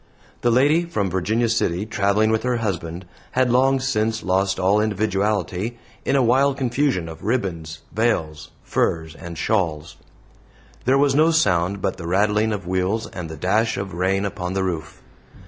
The 0.41 0.49
lady 0.49 0.85
from 0.85 1.11
Virginia 1.11 1.47
City, 1.47 1.85
traveling 1.85 2.31
with 2.31 2.41
her 2.41 2.57
husband, 2.57 3.05
had 3.33 3.51
long 3.51 3.79
since 3.79 4.23
lost 4.23 4.59
all 4.59 4.79
individuality 4.79 5.77
in 6.05 6.15
a 6.15 6.23
wild 6.23 6.57
confusion 6.57 7.07
of 7.07 7.23
ribbons, 7.23 7.81
veils, 7.93 8.49
furs, 8.63 9.13
and 9.13 9.37
shawls. 9.37 9.97
There 10.85 10.97
was 10.97 11.13
no 11.13 11.29
sound 11.29 11.83
but 11.83 11.97
the 11.97 12.07
rattling 12.07 12.51
of 12.51 12.65
wheels 12.65 13.05
and 13.13 13.29
the 13.29 13.37
dash 13.37 13.77
of 13.77 13.93
rain 13.93 14.25
upon 14.25 14.53
the 14.53 14.63
roof. 14.63 15.03